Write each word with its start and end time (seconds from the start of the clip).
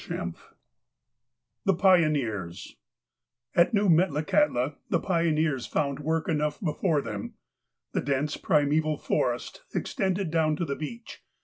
XXXV 0.03 0.33
THE 1.65 1.75
PIONEERS 1.75 2.73
AT 3.53 3.71
New 3.75 3.87
Metlakahtla 3.87 4.77
the 4.89 4.99
pioneers 4.99 5.67
found 5.67 5.99
work 5.99 6.27
enough 6.27 6.59
before 6.59 7.03
them. 7.03 7.35
The 7.91 8.01
dense, 8.01 8.35
primeval 8.35 8.97
forest 8.97 9.61
extended 9.75 10.31
down 10.31 10.55
to 10.55 10.65
the 10.65 10.75
beach. 10.75 11.21